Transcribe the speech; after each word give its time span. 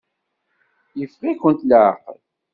Yeffeɣ-ikent 0.99 1.65
leɛqel. 1.69 2.19